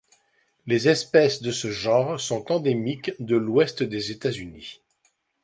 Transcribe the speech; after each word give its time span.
Les 0.65 0.87
espèces 0.89 1.43
de 1.43 1.51
ce 1.51 1.69
genre 1.69 2.19
sont 2.19 2.51
endémiques 2.51 3.11
de 3.19 3.35
l'ouest 3.35 3.83
des 3.83 4.09
États-Unis. 4.09 4.81